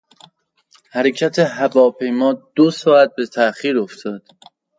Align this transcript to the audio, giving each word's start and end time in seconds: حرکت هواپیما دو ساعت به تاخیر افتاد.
حرکت 0.95 1.35
هواپیما 1.57 2.29
دو 2.55 2.67
ساعت 2.81 3.09
به 3.15 3.25
تاخیر 3.35 3.75
افتاد. 3.85 4.23